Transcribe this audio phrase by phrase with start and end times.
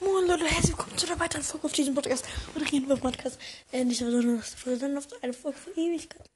[0.00, 2.24] Moin Leute, herzlich willkommen zu einer weiteren Folge auf diesem Podcast.
[2.54, 3.38] Und reden wir Podcast.
[3.72, 6.30] Äh, nicht Folge, sondern auf eine Folge von Ewigkeit.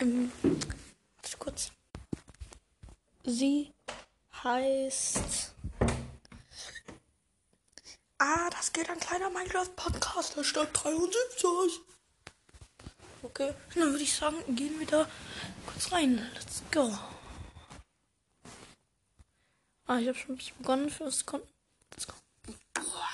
[0.00, 1.72] Ähm, warte kurz.
[3.24, 3.72] Sie
[4.42, 5.54] heißt.
[8.18, 11.80] Ah, das geht ein kleiner Minecraft-Podcast, der Stadt 73.
[13.22, 15.08] Okay, dann würde ich sagen, gehen wir da
[15.66, 16.30] kurz rein.
[16.34, 16.96] Let's go.
[19.86, 21.42] Ah, ich habe schon ein bisschen begonnen für das Kon
[21.90, 22.14] Let's go.
[22.72, 23.08] Boah.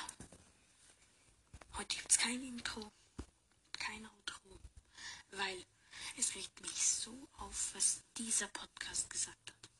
[1.76, 2.90] Heute gibt's kein Intro.
[3.78, 4.58] Kein Outro.
[5.32, 5.64] Weil
[6.16, 9.70] es regt mich so auf, was dieser Podcast gesagt hat.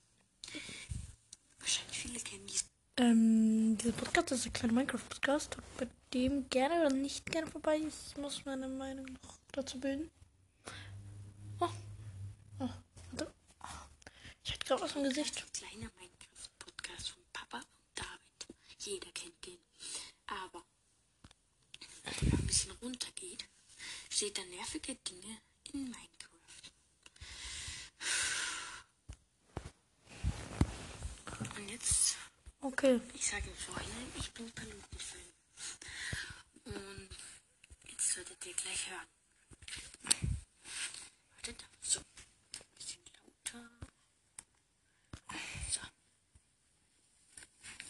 [1.59, 2.69] Wahrscheinlich viele kennen diesen.
[2.97, 7.79] Ähm, dieser Podcast ist ein kleiner Minecraft-Podcast, bei dem gerne oder nicht gerne vorbei.
[7.79, 10.11] Ich muss meine Meinung noch dazu bilden.
[11.61, 11.69] Oh.
[12.59, 12.69] Oh,
[13.13, 13.33] warte.
[14.45, 15.39] Ich hatte gerade was im Gesicht.
[15.39, 18.57] Ein kleiner Minecraft-Podcast von Papa und David.
[18.79, 19.59] Jeder kennt den.
[20.27, 20.63] Aber
[22.05, 23.45] wenn man ein bisschen runtergeht,
[24.09, 25.41] steht da nervige Dinge
[25.73, 26.71] in Minecraft.
[31.57, 32.17] Und jetzt
[32.63, 33.01] Okay.
[33.15, 35.21] Ich sage im Vorhinein, ich bin Palutenfan.
[36.65, 37.09] Und
[37.89, 39.09] jetzt solltet ihr gleich hören.
[41.33, 42.01] Wartet, so.
[42.01, 43.71] Ein bisschen lauter.
[45.71, 45.81] So.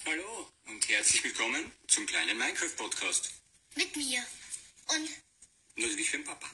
[0.06, 3.32] Hallo und herzlich willkommen zum kleinen Minecraft-Podcast.
[3.74, 4.24] Mit mir.
[4.96, 5.08] Und
[5.76, 6.46] Natürlich für den Papa.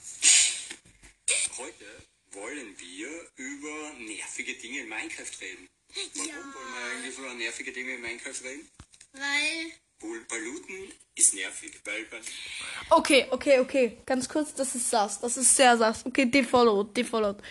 [1.56, 1.84] Heute
[2.32, 5.68] wollen wir über nervige Dinge in Minecraft reden.
[6.14, 6.34] Warum Ja.
[6.34, 8.68] wollen wir eigentlich über nervige Dinge in Minecraft reden?
[9.12, 12.06] weil Wohl Paluten ist nervig, weil
[12.90, 13.96] Okay, okay, okay.
[14.04, 15.20] Ganz kurz, das ist sass.
[15.20, 16.04] Das ist sehr sass.
[16.04, 17.42] Okay, defollowed, defollowed.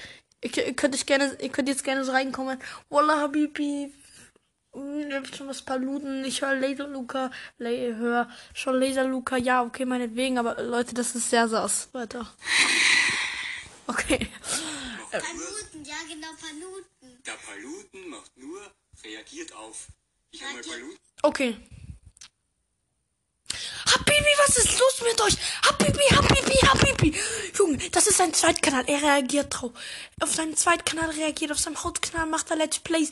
[0.41, 2.61] Ihr könnt ich gerne, ihr könnt jetzt gerne so reinkommen.
[2.89, 3.91] Wallah Habibi.
[4.75, 6.25] Hm, schon was Paluten.
[6.25, 7.31] Ich höre Laser Luca.
[7.57, 9.37] La hör schon Laser Luca.
[9.37, 10.37] Ja, okay, meinetwegen.
[10.37, 11.89] Aber Leute, das ist sehr sass.
[11.93, 12.27] Weiter.
[13.87, 14.27] Okay.
[15.11, 17.23] Paluten, ja genau, Paluten.
[17.23, 18.59] der Paluten macht nur,
[19.03, 19.89] reagiert auf.
[20.31, 20.63] Ich habe mal.
[20.63, 20.99] Paluten.
[21.21, 21.57] Okay.
[23.85, 25.37] Habibi, was ist los mit euch?
[25.63, 27.17] Habibi, Habibi, Habibi.
[27.57, 28.83] Junge, das ist sein Zweitkanal.
[28.87, 29.71] Er reagiert drauf.
[30.21, 33.11] Auf seinem Zweitkanal reagiert, auf seinem Hauptkanal macht er Let's Plays.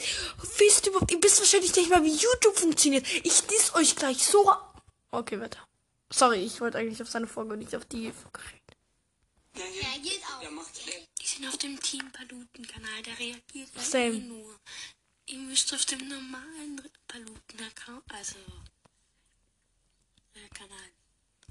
[0.57, 3.05] Wisst ihr überhaupt, ihr wisst wahrscheinlich nicht mal, wie YouTube funktioniert.
[3.23, 4.51] Ich diss euch gleich so.
[5.11, 5.59] Okay, weiter.
[6.11, 8.59] Sorry, ich wollte eigentlich auf seine Folge und nicht auf die Folge reden.
[9.55, 10.41] Der, Reagiert auch.
[11.21, 14.15] Die sind auf dem Team Paluten-Kanal, der reagiert Same.
[14.15, 14.59] eh nur.
[15.27, 18.35] Ihr müsst auf dem normalen Paluten-Account, also
[20.35, 20.89] äh, Kanal.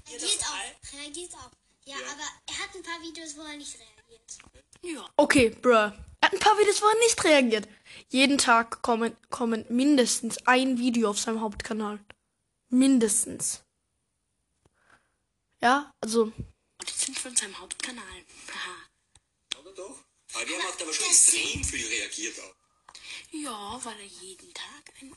[0.07, 0.99] Reagiert auch.
[0.99, 1.51] Reagiert auch.
[1.85, 4.37] Ja, aber er hat ein paar Videos, wo er nicht reagiert.
[4.81, 5.09] Ja.
[5.17, 5.71] Okay, bruh.
[5.71, 7.67] Er hat ein paar Videos, wo er nicht reagiert.
[8.09, 11.99] Jeden Tag kommen, kommen mindestens ein Video auf seinem Hauptkanal.
[12.69, 13.63] Mindestens.
[15.61, 18.03] Ja, also, Und die sind von seinem Hauptkanal.
[18.03, 19.59] Haha.
[19.61, 19.97] Oder doch?
[20.33, 22.55] Aber der macht aber schon extrem viel reagiert auch.
[23.31, 25.15] Ja, weil er jeden Tag ein,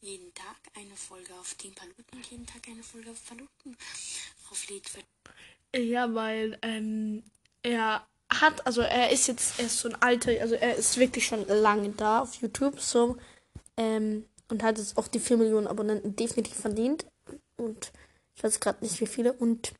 [0.00, 3.76] jeden Tag eine Folge auf Team Paluten jeden Tag eine Folge auf Paluten
[4.50, 4.88] auflädt.
[5.74, 7.22] Ja, weil ähm,
[7.62, 11.26] er hat, also er ist jetzt, er ist so ein alter, also er ist wirklich
[11.26, 13.16] schon lange da auf YouTube, so
[13.76, 17.06] ähm, und hat jetzt auch die 4 Millionen Abonnenten definitiv verdient
[17.56, 17.92] und
[18.34, 19.72] ich weiß gerade nicht wie viele und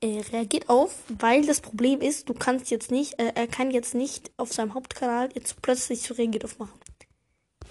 [0.00, 3.94] er reagiert auf, weil das Problem ist, du kannst jetzt nicht, äh, er kann jetzt
[3.94, 6.78] nicht auf seinem Hauptkanal jetzt plötzlich so reagiert aufmachen.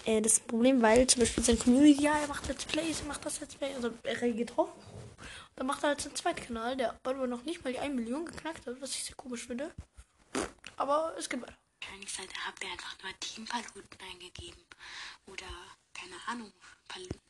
[0.05, 3.25] Äh, das Problem, weil zum Beispiel sein Community, ja, er macht Let's Plays, er macht
[3.25, 4.69] das Let's Play, also er reagiert drauf.
[5.55, 8.67] Dann macht er halt seinen Zweitkanal, der aber noch nicht mal die 1 Million geknackt
[8.67, 9.73] hat, was ich sehr komisch finde.
[10.77, 11.55] Aber es geht weiter.
[11.81, 14.61] Ihr, habt ihr einfach nur Team Paluten eingegeben.
[15.27, 15.47] Oder,
[15.93, 16.51] keine Ahnung,
[16.87, 17.21] Paluten.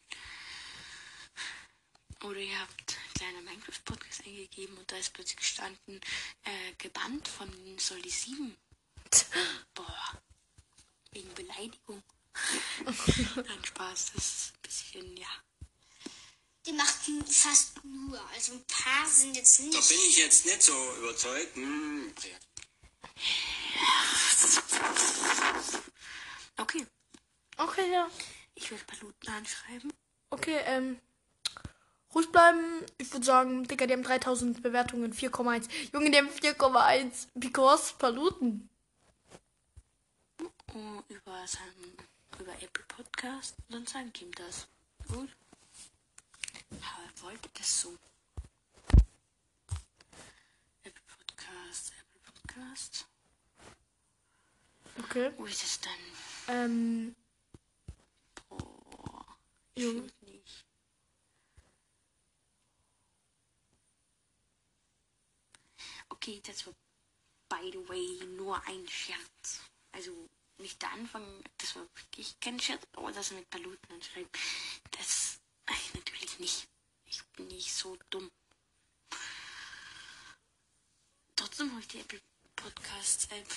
[2.24, 6.02] Oder ihr habt kleiner Minecraft-Podcast eingegeben und da ist plötzlich gestanden,
[6.44, 8.56] äh, gebannt von Soldi 7.
[9.75, 10.22] Boah.
[11.12, 12.02] Wegen Beleidigung.
[13.35, 15.27] Nein, Spaß, das ist ein bisschen, ja.
[16.65, 18.19] Die machten fast nur.
[18.33, 19.89] Also ein paar sind jetzt Da nicht.
[19.89, 21.56] bin ich jetzt nicht so überzeugt.
[21.56, 22.12] Hm,
[26.57, 26.86] Okay,
[27.57, 28.09] Okay, ja.
[28.56, 29.94] ich will Paluten anschreiben.
[30.30, 31.00] Okay, ähm.
[32.13, 32.86] Ruhig bleiben.
[32.98, 35.68] Ich würde sagen, Digga, die haben 3000 Bewertungen, 4,1.
[35.94, 37.27] Junge, die haben 4,1.
[37.33, 38.69] Because Paluten.
[40.74, 41.98] Oh, über seinen,
[42.39, 44.67] über Apple Podcast und dann sagen ihm das.
[45.07, 45.29] Gut.
[46.71, 47.97] Aber er wollte das so.
[50.83, 53.05] Apple Podcast, Apple Podcast.
[54.99, 55.31] Okay.
[55.37, 56.55] Wo ist es dann?
[56.55, 57.15] Ähm.
[58.49, 59.37] Boah.
[59.75, 60.09] Junge.
[60.09, 60.65] Stimmt nicht.
[66.09, 66.73] Okay, das war
[67.49, 69.61] by the way nur ein Scherz.
[70.75, 74.30] Also nicht der Anfang, das war wirklich kein Scherz, aber das mit Paluten anschreiben,
[74.92, 76.68] das ach, natürlich nicht.
[77.06, 78.30] Ich bin nicht so dumm.
[81.36, 82.22] Trotzdem habe ich die Apple
[82.56, 83.48] Podcast App.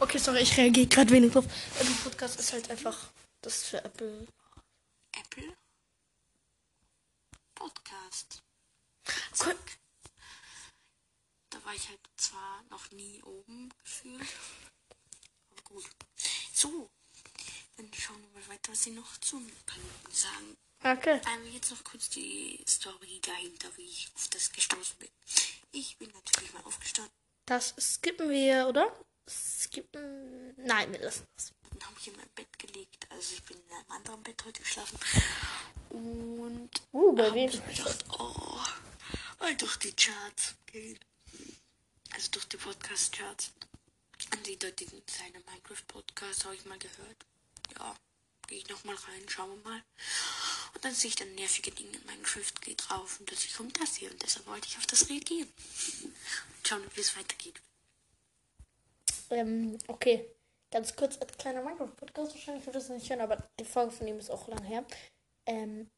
[0.00, 1.44] Okay, sorry, ich reagiere gerade wenig drauf.
[1.78, 3.10] Apple Podcast ist halt einfach
[3.42, 4.26] das für Apple.
[5.12, 5.56] Apple
[7.54, 8.42] Podcast.
[9.44, 9.56] Cool.
[11.50, 14.26] Da war ich halt zwar noch nie oben gefühlt.
[15.72, 15.84] Gut.
[16.52, 16.90] So.
[17.76, 20.56] Dann schauen wir mal weiter, was sie noch zum Paluten sagen.
[20.84, 21.20] Okay.
[21.32, 25.08] Ähm, jetzt noch kurz die Story dahinter, wie ich auf das gestoßen bin.
[25.72, 27.12] Ich bin natürlich mal aufgestanden.
[27.46, 28.94] Das skippen wir, oder?
[29.28, 30.54] Skippen.
[30.56, 31.52] Nein, wir lassen das.
[31.70, 33.06] Dann habe ich in mein Bett gelegt.
[33.10, 34.98] Also ich bin in einem anderen Bett heute geschlafen.
[35.90, 37.50] Und Uh, bei wem?
[37.50, 38.60] mir gedacht, oh,
[39.38, 40.98] mal durch die Charts gehen.
[42.14, 43.52] Also durch die Podcast-Charts.
[44.32, 47.26] Und die dortigen kleine Minecraft-Podcast habe ich mal gehört.
[47.78, 47.94] Ja,
[48.48, 49.82] gehe ich nochmal rein, schauen wir mal.
[50.74, 53.96] Und dann sehe ich dann nervige Dinge in Minecraft, gehe drauf und plötzlich kommt das
[53.96, 54.10] hier.
[54.10, 55.48] Und deshalb wollte ich auf das reagieren.
[56.02, 57.60] Und schauen, wie es weitergeht.
[59.30, 60.30] Ähm, okay.
[60.70, 62.34] Ganz kurz als kleiner Minecraft-Podcast.
[62.34, 64.86] Wahrscheinlich wird das nicht hören, aber die Folge von ihm ist auch lang her.
[65.44, 65.90] Ähm,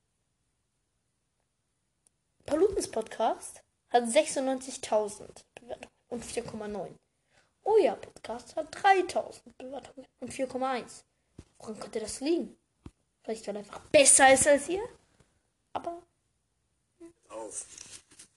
[2.45, 6.97] Palutens Podcast hat 96.000 Bewertungen und 4,9.
[7.65, 11.03] Oh ja, Podcast hat 3.000 Bewertungen und 4,1.
[11.59, 12.57] Woran könnte das liegen?
[13.23, 14.87] Vielleicht, weil er einfach besser ist als ihr?
[15.73, 16.03] Aber
[17.29, 17.67] Auf.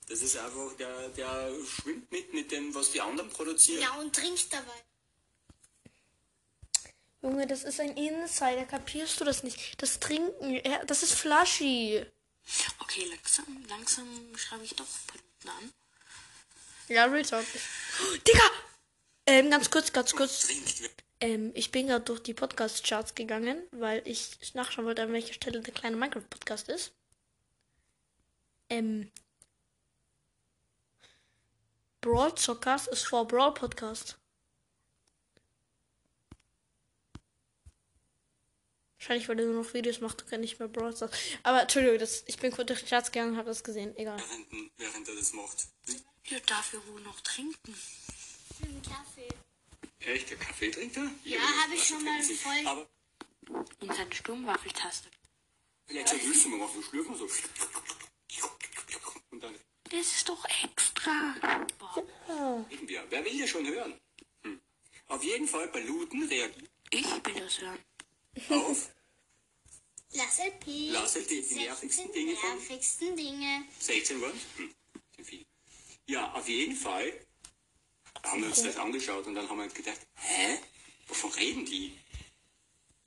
[0.08, 3.82] Das ist einfach, der, der schwimmt mit, mit dem, was die anderen produzieren.
[3.82, 4.72] Ja, und trinkt dabei.
[7.20, 8.64] Junge, das ist ein Insider.
[8.64, 9.80] Kapierst du das nicht?
[9.82, 12.06] Das Trinken, das ist Flashy.
[12.78, 15.72] Okay, langsam, langsam schreibe ich doch Paluten an.
[16.88, 17.44] Ja, Real Talk.
[18.00, 18.50] Oh, Digga!
[19.30, 20.48] Ähm, ganz kurz, ganz kurz.
[21.20, 25.60] Ähm, ich bin gerade durch die Podcast-Charts gegangen, weil ich nachschauen wollte, an welcher Stelle
[25.60, 26.94] der kleine Minecraft-Podcast ist.
[28.70, 29.12] Ähm.
[32.00, 34.18] Brawl Zockers ist vor Brawl Podcast.
[38.98, 41.10] Wahrscheinlich, weil er nur noch Videos macht und kann nicht mehr Brawl Stars.
[41.42, 43.94] Aber Entschuldigung, das, ich bin kurz durch die Charts gegangen und habe das gesehen.
[43.98, 44.16] Egal.
[44.16, 45.68] Während, während er das macht.
[46.28, 47.74] Ja, dafür wohl noch trinken.
[48.62, 49.28] Einen Kaffee.
[50.00, 51.10] Echt, der Kaffee trinkt er?
[51.24, 52.66] Ja, habe ich schon mal voll.
[52.66, 52.86] Aber
[53.80, 55.08] In seine Sturmwaffeltaste.
[55.86, 57.28] vielleicht soll Hilfe mal machen, schlürfen so.
[59.30, 61.34] Und dann Das ist doch extra.
[61.78, 63.04] Boah, reden wir.
[63.10, 63.94] Wer will das schon hören?
[64.42, 64.60] Hm.
[65.08, 67.78] Auf jeden Fall, Paluten reagiert ich will das hören.
[68.48, 68.90] auf
[70.12, 70.90] Lass LP.
[70.90, 73.64] Lass LP, die nervigsten Dinge von- nervigsten Dinge.
[73.78, 74.74] 16 waren hm.
[75.22, 75.44] viel.
[76.06, 77.12] Ja, auf jeden Fall
[78.30, 80.58] haben wir uns das angeschaut und dann haben wir uns gedacht, hä?
[81.06, 81.98] Wovon reden die?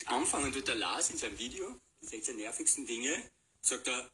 [0.06, 3.32] Anfangen tut der Lars in seinem Video, die 16 nervigsten Dinge,
[3.62, 4.10] sagt er,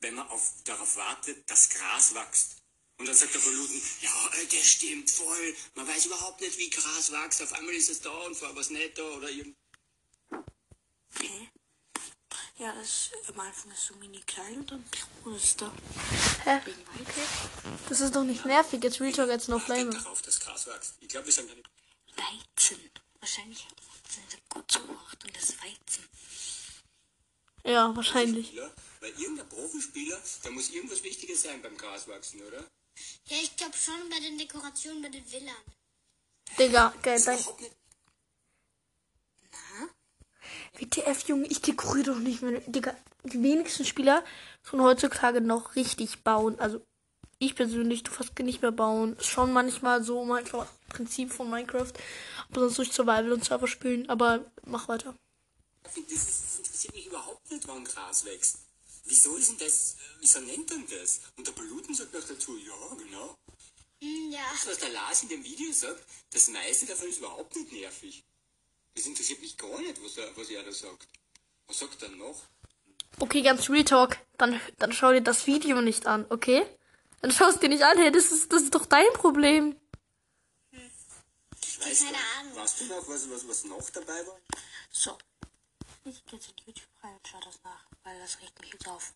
[0.00, 2.62] wenn man auf, darauf wartet, dass Gras wächst.
[2.98, 5.56] Und dann sagt der Paluten, ja, das stimmt voll.
[5.74, 7.42] Man weiß überhaupt nicht, wie Gras wächst.
[7.42, 9.56] Auf einmal ist es da und vorher war es nicht da oder irgend.
[11.14, 11.48] Okay.
[12.58, 14.84] Ja, das am Anfang ist so mini klein und dann
[15.34, 15.72] ist es da.
[16.44, 16.60] Hä?
[17.88, 18.84] Das ist doch nicht nervig.
[18.84, 19.90] Jetzt Real Talk als No Wartet Flame.
[19.90, 20.96] darauf, dass Wächst.
[21.00, 21.68] Ich glaube, wir sind nicht.
[22.16, 22.90] Weizen.
[23.20, 26.04] Wahrscheinlich hat Weizen gut zugemacht und das Weizen.
[27.64, 28.48] Ja, wahrscheinlich.
[28.48, 32.64] Spieler, weil irgendein Profispieler, da muss irgendwas Wichtiges sein beim Graswachsen, oder?
[33.26, 35.54] Ja, ich glaube schon bei den Dekorationen bei den Villan.
[36.58, 37.76] Digga, geil, Das ist dein nicht
[40.74, 42.60] WTF, Junge, ich dekoriere doch nicht mehr.
[42.66, 44.24] Digga, die wenigsten Spieler
[44.64, 46.58] tun heutzutage noch richtig bauen.
[46.58, 46.84] Also,
[47.42, 49.16] ich persönlich tu fast nicht mehr bauen.
[49.16, 51.92] Ist Schon manchmal so, um einfach Prinzip von Minecraft.
[52.50, 54.08] Aber sonst durch Survival und Server spielen.
[54.08, 55.14] Aber mach weiter.
[55.82, 58.58] Das, ist, das interessiert mich überhaupt nicht, wann Gras wächst.
[59.04, 61.20] Wieso ist denn das, äh, wieso nennt man das?
[61.36, 63.34] Und der Paluten sagt noch dazu, ja, genau.
[64.00, 64.40] Ja.
[64.64, 68.24] Was der Lars in dem Video sagt, das meiste davon ist überhaupt nicht nervig.
[68.94, 71.08] Das interessiert mich gar nicht, was er, was er da sagt.
[71.66, 72.42] Was sagt er noch?
[73.18, 74.18] Okay, ganz Real Talk.
[74.38, 76.64] Dann, dann schau dir das Video nicht an, okay?
[77.22, 79.76] Dann schaust dir nicht an, hey, das ist, das ist doch dein Problem.
[80.72, 82.18] Ich weiß Keine.
[82.40, 82.56] Ahnung.
[82.56, 84.38] Weißt du noch, was, was, was noch dabei war?
[84.90, 85.16] So.
[86.04, 88.88] Ich gehe jetzt in YouTube rein und schau das nach, weil das regt mich jetzt
[88.88, 89.14] auf.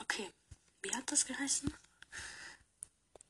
[0.00, 0.30] Okay.
[0.82, 1.72] Wie hat das geheißen?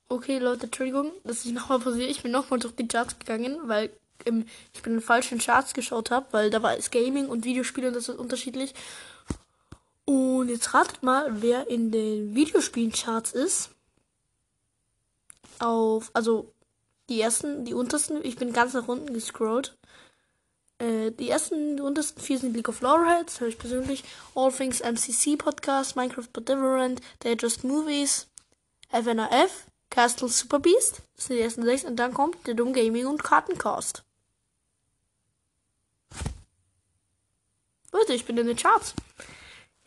[0.08, 2.08] Okay, Leute, Entschuldigung, dass ich nochmal pausiere.
[2.08, 3.90] Ich bin nochmal durch die Charts gegangen, weil
[4.24, 7.44] im, ich bin in den falschen Charts geschaut habe, weil da war es Gaming und
[7.44, 8.74] Videospiele und das ist unterschiedlich.
[10.10, 13.70] Und jetzt ratet mal, wer in den Videospielen-Charts ist.
[15.60, 16.52] Auf, also
[17.08, 19.78] die ersten, die untersten, ich bin ganz nach unten gescrollt.
[20.78, 24.02] Äh, die ersten, die untersten vier sind League of Lawheads, höre ich persönlich.
[24.34, 28.26] All Things MCC Podcast, Minecraft But Different, They Just Movies,
[28.88, 31.02] FNAF, Castle Super Beast.
[31.14, 31.84] Das sind die ersten sechs.
[31.84, 34.02] Und dann kommt der Dumm Gaming und Kartencast.
[37.92, 38.92] Leute, ich bin in den Charts.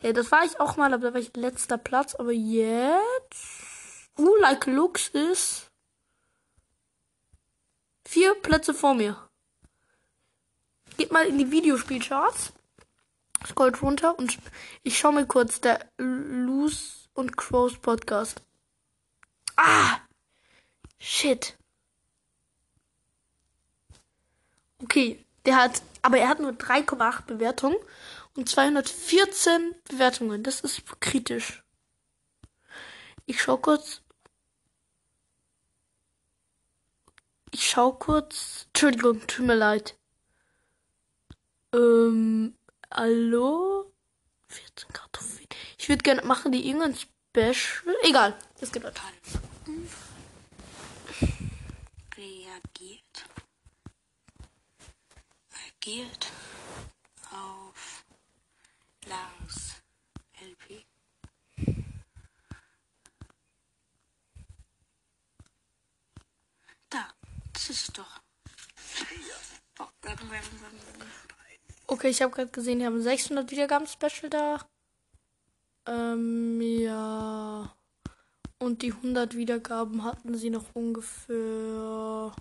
[0.04, 2.14] Ja, das war ich auch mal, aber da war ich letzter Platz.
[2.14, 4.10] Aber jetzt.
[4.18, 5.70] Uh, Like Looks ist.
[8.06, 9.16] Vier Plätze vor mir.
[10.98, 12.52] Geht mal in die Videospielcharts.
[13.46, 14.36] Scrollt runter und
[14.82, 18.42] ich schau mir kurz der Loose und Crows Podcast.
[19.56, 20.00] Ah!
[20.98, 21.56] Shit.
[24.82, 27.76] Okay, der hat, aber er hat nur 3,8 Bewertungen
[28.36, 30.42] und 214 Bewertungen.
[30.42, 31.62] Das ist kritisch.
[33.26, 34.02] Ich schau kurz.
[37.52, 38.66] Ich schau kurz.
[38.68, 39.96] Entschuldigung, tut mir leid.
[41.72, 42.56] Ähm,
[42.90, 43.92] hallo?
[44.48, 45.46] 14 Kartoffeln.
[45.78, 47.96] Ich würde gerne machen die irgendein Special.
[48.02, 49.02] Egal, das geht weiter.
[52.16, 53.24] Reagiert.
[55.84, 56.32] Reagiert
[59.06, 59.82] Lars
[60.40, 60.84] LP.
[66.88, 67.12] Da,
[67.52, 68.20] das ist doch.
[69.78, 69.86] Oh.
[71.86, 74.60] Okay, ich habe gerade gesehen, die haben 600 Wiedergaben Special da.
[75.86, 77.74] Ähm, ja.
[78.58, 82.32] Und die 100 Wiedergaben hatten sie noch ungefähr.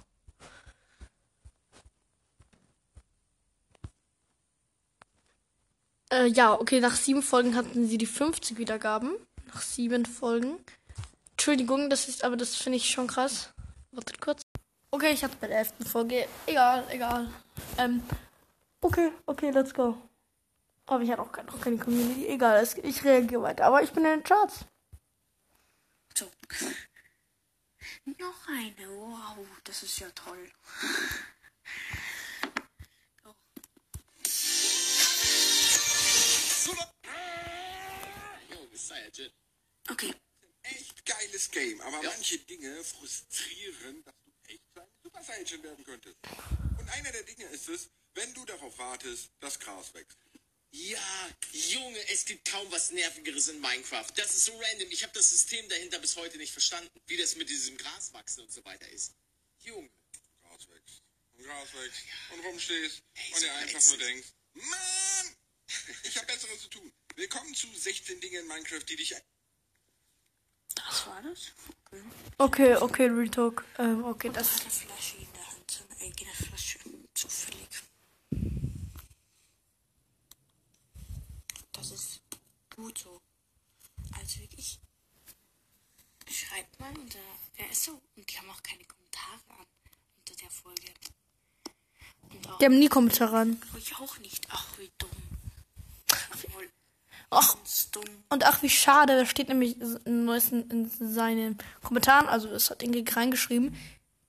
[6.12, 9.16] Äh, ja, okay, nach sieben Folgen hatten sie die 50 Wiedergaben.
[9.48, 10.58] Nach sieben Folgen.
[11.32, 13.50] Entschuldigung, das ist, aber das finde ich schon krass.
[13.92, 14.44] Wartet kurz.
[14.94, 16.28] Okay, ich hatte bei der elften Folge.
[16.46, 17.28] Egal, egal.
[17.80, 18.04] Ähm,
[18.80, 19.98] okay, okay, let's go.
[20.86, 22.28] Aber ich hatte auch keine, noch keine Community.
[22.28, 23.66] Egal, es, ich reagiere weiter.
[23.66, 24.66] Aber ich bin in den Charts.
[26.14, 26.30] So.
[28.06, 28.88] Noch eine.
[28.88, 30.52] Wow, das ist ja toll.
[33.26, 33.34] Oh.
[39.90, 40.14] Okay.
[40.62, 44.04] Echt geiles Game, aber manche Dinge frustrieren,
[45.14, 46.18] dass du echt zu einem Super Saiyajin werden könntest.
[46.78, 50.18] Und einer der Dinge ist es, wenn du darauf wartest, dass Gras wächst.
[50.72, 54.08] Ja, Junge, es gibt kaum was Nervigeres in Minecraft.
[54.16, 54.90] Das ist so random.
[54.90, 58.52] Ich habe das System dahinter bis heute nicht verstanden, wie das mit diesem Graswachsen und
[58.52, 59.14] so weiter ist.
[59.60, 59.90] Junge.
[60.42, 61.04] Gras wächst.
[61.34, 62.02] Und Gras wächst.
[62.32, 63.04] Und rumstehst.
[63.14, 64.00] Ey, und dir einfach ätzend.
[64.00, 65.36] nur denkst, Mann!
[66.04, 66.92] Ich habe Besseres zu tun.
[67.16, 69.16] Willkommen zu 16 Dinge in Minecraft, die dich...
[70.88, 71.52] Das war das?
[72.38, 72.76] Okay.
[72.78, 73.66] Okay, Real Talk.
[73.78, 75.72] Ähm, okay, Das eine Flasche in der Hand.
[75.72, 76.80] So eine eigene Flasche.
[77.14, 77.70] Zufällig.
[81.72, 82.22] Das ist
[82.76, 83.22] gut so.
[84.20, 84.80] Also wirklich.
[86.30, 87.20] Schreibt mal unter.
[87.56, 88.02] Wer ist so?
[88.16, 89.66] Und die haben auch keine Kommentare an
[90.18, 90.88] unter der Folge.
[92.30, 92.58] Und auch.
[92.58, 93.62] Die haben nie Kommentare an.
[93.78, 94.48] Ich auch nicht.
[94.50, 95.10] Ach, wie dumm.
[96.34, 96.70] Obwohl,
[97.92, 98.04] Dumm.
[98.30, 99.16] und ach, wie schade.
[99.18, 103.76] Da steht nämlich in, neuesten, in seinen Kommentaren, also es hat Ingrid reingeschrieben,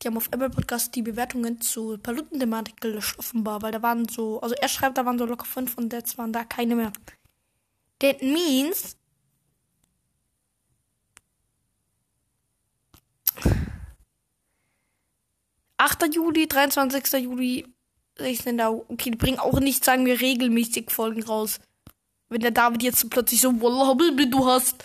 [0.03, 4.41] die haben auf Apple Podcast die Bewertungen zu Paluten-Thematik gelöscht, offenbar, weil da waren so,
[4.41, 6.93] also er schreibt, da waren so locker fünf und jetzt waren da keine mehr.
[8.01, 8.97] That means.
[15.77, 17.13] Achter Juli, 23.
[17.23, 17.67] Juli,
[18.19, 18.61] 16.
[18.61, 21.61] Au- Okay, die bringen auch nicht, sagen wir, regelmäßig Folgen raus.
[22.35, 23.95] Wenn der David jetzt plötzlich so, Wallah,
[24.27, 24.83] du hast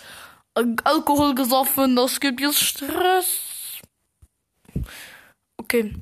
[0.54, 3.80] Alkohol gesoffen, das gibt jetzt Stress.
[5.56, 5.96] Okay.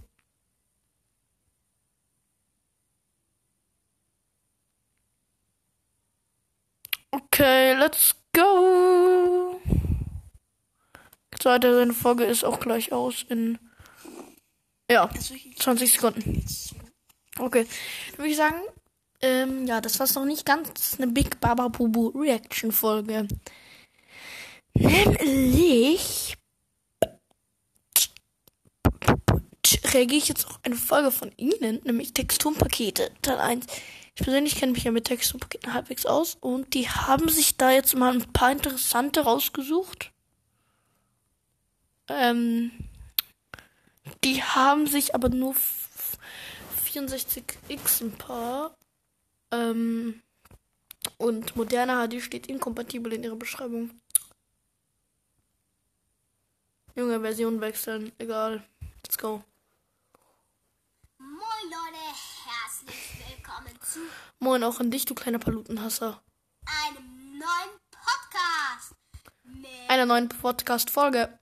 [7.10, 9.58] Okay, let's go.
[11.40, 13.58] Zweite seine Folge ist auch gleich aus in
[14.90, 16.34] ja, Also ich 20 Sekunden.
[16.34, 16.76] jetzt so.
[17.38, 17.66] Okay,
[18.10, 18.60] dann würde ich sagen,
[19.20, 23.26] ähm, ja, das war noch nicht ganz eine Big Baba Bubu Reaction Folge.
[24.74, 26.36] Nämlich
[29.84, 33.66] reagiere ich jetzt auf eine Folge von Ihnen, nämlich Texturpakete Teil 1.
[34.14, 37.94] Ich persönlich kenne mich ja mit Texturpaketen halbwegs aus und die haben sich da jetzt
[37.94, 40.12] mal ein paar interessante rausgesucht.
[42.08, 42.70] Ähm,
[44.24, 46.18] die haben sich aber nur f-
[46.92, 48.74] 64X ein paar.
[49.50, 50.22] Ähm,
[51.16, 54.00] und moderne HD steht inkompatibel in ihrer Beschreibung.
[56.94, 58.62] Junge Version wechseln, egal.
[59.04, 59.42] Let's go.
[61.18, 62.04] Moin Leute,
[62.44, 64.00] herzlich willkommen zu
[64.40, 66.22] Moin auch an dich, du kleiner Palutenhasser.
[66.84, 68.94] einem neuen Podcast
[69.88, 71.38] Einer neuen Podcast-Folge.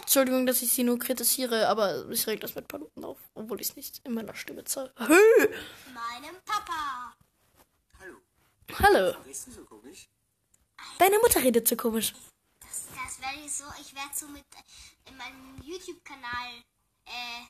[0.00, 3.70] Entschuldigung, dass ich sie nur kritisiere, aber ich reg das mit Paluten auf, obwohl ich
[3.70, 4.92] es nicht in meiner Stimme zeige.
[4.98, 7.14] meinem Papa.
[8.78, 9.14] Hallo.
[10.98, 12.14] Deine Mutter redet so komisch.
[12.60, 14.44] Das, das werde ich so, ich werde so mit
[15.08, 16.62] in meinem YouTube-Kanal
[17.06, 17.46] äh,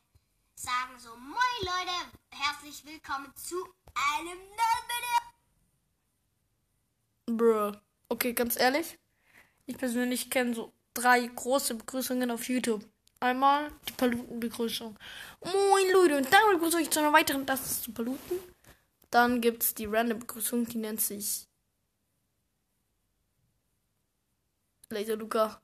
[0.55, 1.93] sagen so, moin Leute,
[2.31, 3.57] herzlich willkommen zu
[3.95, 4.87] einem neuen
[7.27, 7.37] Video.
[7.37, 7.73] Bruh.
[8.09, 8.99] Okay, ganz ehrlich.
[9.67, 12.85] Ich persönlich kenne so drei große Begrüßungen auf YouTube.
[13.21, 14.99] Einmal die Palutenbegrüßung.
[15.45, 18.39] Moin Leute, und dann begrüße ich zu einer weiteren Taste zu Paluten.
[19.11, 21.47] Dann gibt's die random Begrüßung, die nennt sich
[24.89, 25.61] Laser Luca.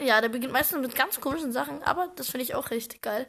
[0.00, 3.26] Ja, der beginnt meistens mit ganz komischen Sachen, aber das finde ich auch richtig geil.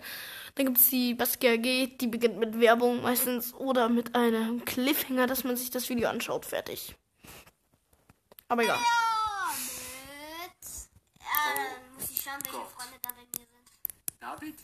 [0.55, 5.27] Dann gibt es die Baskia G, die beginnt mit Werbung meistens oder mit einem Cliffhanger,
[5.27, 6.45] dass man sich das Video anschaut.
[6.45, 6.97] Fertig.
[8.49, 8.77] Aber egal.
[8.77, 8.85] Mit.
[11.19, 12.71] Ja, dann muss ich schauen, welche Gott.
[12.71, 13.71] Freunde da bei mir sind.
[14.19, 14.55] David?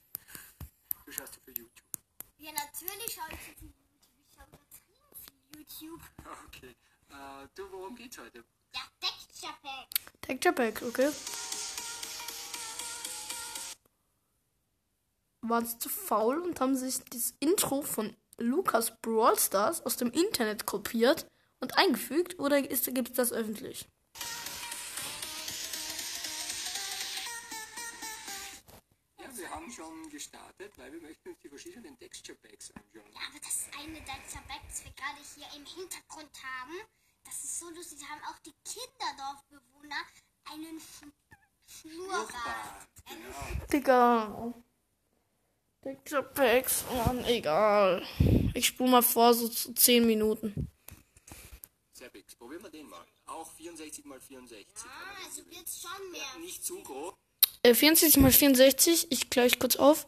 [1.06, 1.72] Du schaust du für YouTube.
[2.48, 4.08] Ja, natürlich schaue ich viel YouTube.
[4.26, 6.02] Ich schaue übertrieben viel YouTube.
[6.48, 6.76] Okay.
[7.10, 8.46] Äh, du, worum geht's heute?
[8.74, 9.88] Ja, Texture Pack.
[10.22, 11.10] Texture Pack, okay.
[15.42, 20.12] Waren sie zu faul und haben sich das Intro von Lukas Brawl Stars aus dem
[20.12, 23.90] Internet kopiert und eingefügt oder gibt es das öffentlich?
[29.68, 33.12] Ja, wir haben schon gestartet, weil wir möchten uns die verschiedenen Texture Packs anschauen.
[33.14, 36.74] Ja, aber das eine Texture Pack, das wir gerade hier im Hintergrund haben,
[37.26, 38.00] das ist so lustig.
[38.00, 40.06] Da haben auch die Kinderdorfbewohner
[40.46, 41.06] einen Sch
[41.70, 42.88] Schnurrbart.
[43.10, 43.66] Genau.
[43.72, 44.54] Digga.
[45.82, 48.08] Texture Packs, Mann, egal.
[48.54, 50.72] Ich spule mal vor, so zu 10 Minuten.
[51.92, 52.26] Sehr big.
[52.38, 53.06] Probieren wir den mal.
[53.26, 54.68] Auch 64 mal 64.
[54.86, 56.40] Ah, also wird's schon mehr.
[56.40, 57.14] Nicht zu groß.
[57.68, 60.08] Äh, 64 mal 64, ich kläre euch kurz auf.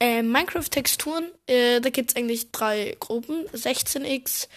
[0.00, 3.46] Äh, Minecraft-Texturen, äh, da gibt es eigentlich drei Gruppen.
[3.48, 4.48] 16x,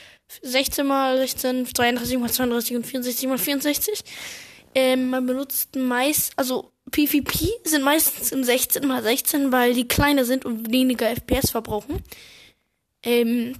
[0.41, 4.03] 16 mal 16, 32 mal 32 und 64 mal 64.
[4.75, 10.25] Ähm, man benutzt meist, also PvP sind meistens in 16 mal 16, weil die kleiner
[10.25, 12.03] sind und weniger FPS verbrauchen.
[13.03, 13.55] Ähm,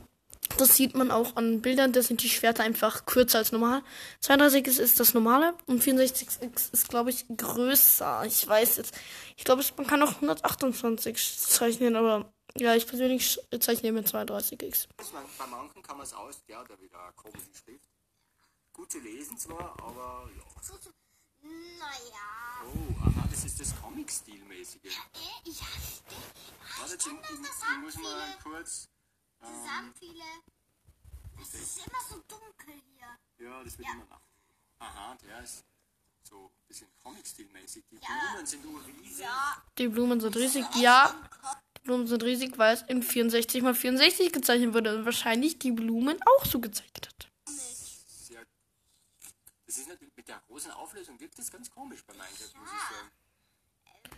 [0.58, 3.82] das sieht man auch an Bildern, da sind die Schwerter einfach kürzer als normal.
[4.22, 8.26] 32 ist, ist das normale und 64x ist, glaube ich, größer.
[8.26, 8.94] Ich weiß jetzt.
[9.38, 14.88] Ich glaube, man kann auch 128 zeichnen, aber ja, ich persönlich zeichne mit 32x.
[15.14, 17.88] Man- Bei manchen kann man es aus, der hat ja wieder eine komische Schrift.
[18.74, 20.44] Gut zu lesen zwar, aber ja.
[21.42, 22.66] Naja.
[22.66, 24.84] Oh, aha, das ist das Comic-Stil-mäßige.
[24.84, 26.14] Äh, ja, stimmt.
[26.80, 28.56] Warte, ich ich, kenn das, ich, das ich haben muss mal viele.
[28.56, 28.90] kurz.
[29.42, 30.24] Haben viele.
[31.38, 33.46] Das ist immer so dunkel hier.
[33.48, 33.94] Ja, das wird Ja.
[33.94, 34.22] immer nach.
[34.80, 35.64] Aha, der ist
[36.24, 37.84] so ein bisschen Comic-Stil-mäßig.
[37.92, 38.32] Die Ja.
[38.32, 39.20] Blumen sind nur riesig.
[39.20, 39.64] Ja.
[39.78, 40.66] Die Blumen sind riesig.
[40.76, 41.16] Ja,
[41.78, 45.72] die Blumen sind riesig, weil es in 64 mal 64 gezeichnet wurde und wahrscheinlich die
[45.72, 47.30] Blumen auch so gezeichnet hat.
[47.46, 48.46] Sehr,
[49.66, 52.98] das ist natürlich mit der großen Auflösung wirkt das ganz komisch bei Minecraft, muss ich
[52.98, 53.12] sagen.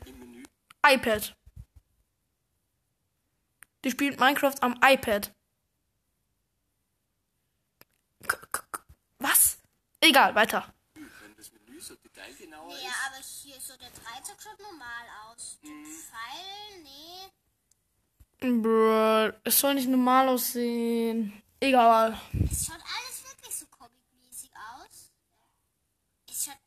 [0.05, 0.43] Im Menü.
[0.85, 1.35] iPad.
[3.83, 5.33] Die spielt Minecraft am iPad.
[8.27, 8.81] K k k-
[9.19, 9.57] was?
[9.99, 10.73] Egal, weiter.
[11.37, 11.51] Das
[11.87, 12.93] so detailgenauer Nee, ist.
[13.07, 15.59] aber hier so der Dreieck schaut normal aus.
[15.63, 17.31] Den Pfeil, nee.
[18.61, 21.41] Bruh, es soll nicht normal aussehen.
[21.59, 22.19] Egal.
[22.51, 25.11] Es schaut alles wirklich so comic-mäßig aus.
[26.29, 26.57] Es schaut.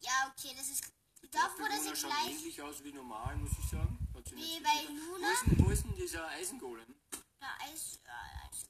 [0.00, 0.84] Ja, okay, das ist.
[1.30, 2.30] Doch, wo das jetzt schaut gleich.
[2.30, 3.97] ähnlich aus wie normal, muss ich sagen.
[4.28, 6.94] So bei Luna- Wo ist, denn, wo ist denn dieser Eisengolem?
[7.40, 8.00] Da ist.
[8.04, 8.66] Ja, ist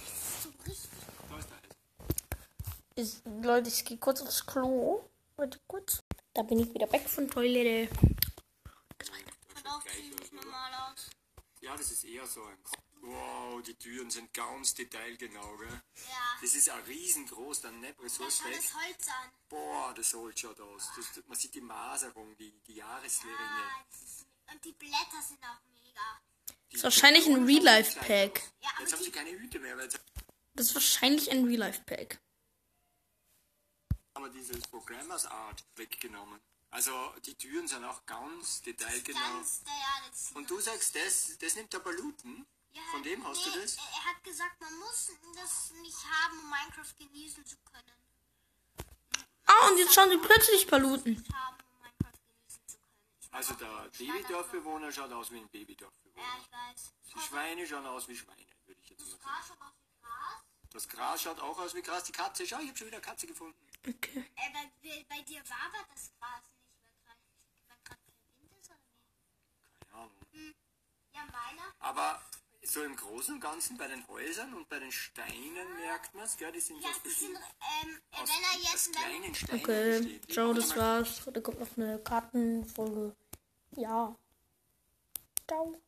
[0.00, 0.90] das ist so richtig.
[1.28, 3.22] Da ist der Eisen.
[3.34, 5.08] Ich, Leute, ich gehe kurz aufs Klo.
[5.36, 6.02] Warte kurz.
[6.34, 7.92] Da bin ich wieder weg von Toilette.
[9.54, 11.10] Schaut auch ziemlich normal aus.
[11.60, 12.58] Ja, das ist eher so ein.
[13.02, 15.68] Wow, die Türen sind ganz detailgenau, gell?
[16.08, 16.38] Ja.
[16.40, 18.56] Das ist ja riesengroß, dann nicht Da schaut weg.
[18.56, 19.30] das Holz an.
[19.48, 20.90] Boah, das holt schaut aus.
[20.96, 23.34] Das, man sieht die Maserung, die, die Jahresringe.
[23.38, 26.20] Ah, das ist, und die Blätter sind auch mega.
[26.70, 28.42] Das ist wahrscheinlich ein Real-Life-Pack.
[28.60, 32.18] Ja, aber Jetzt haben sie keine Hüte mehr, weil Das ist wahrscheinlich ein Real-Life-Pack.
[34.14, 36.40] haben wir dieses Programmers Art weggenommen.
[36.70, 39.20] Also die Türen sind auch ganz detailgenau.
[39.20, 42.46] Ganz, ja, Und du sagst, das, das nimmt aber Looten?
[42.72, 43.76] ja, Von dem hast du nee, das?
[43.76, 47.92] Er, er hat gesagt, man muss das nicht haben, um Minecraft genießen zu können.
[49.46, 51.24] Ah, und jetzt schauen sie plötzlich Paluten.
[53.36, 56.22] Also der Babydorfbewohner schaut aus wie ein Babydorfbewohner.
[56.22, 56.92] Ja, ich weiß.
[57.14, 59.24] Die Schweine schauen aus wie Schweine, würde ich jetzt mal Das sagen.
[59.24, 60.42] Gras schaut aus wie Gras.
[60.72, 62.04] Das Gras schaut auch aus wie Gras.
[62.04, 63.58] Die Katze, schau, ich habe schon wieder eine Katze gefunden.
[63.86, 64.24] Okay.
[64.36, 67.98] Äh, bei, bei dir war aber das Gras nicht, weil gerade kein
[68.40, 69.78] Wind ist, oder wie?
[69.86, 70.54] Keine Ahnung.
[71.12, 71.74] Ja, meiner.
[71.78, 72.22] Aber
[72.62, 76.36] so im Großen und Ganzen bei den Häusern und bei den Steinen merkt man es,
[76.36, 78.92] gell, die sind Ja, aus die sind, ähm, äh, aus, wenn er aus jetzt, wenn,
[79.02, 80.32] kleinen Steinen Okay, besteht.
[80.32, 81.22] ciao, das war's.
[81.32, 83.14] Da kommt noch eine Kartenfolge.
[83.76, 84.16] Ja.
[85.48, 85.85] Ciao.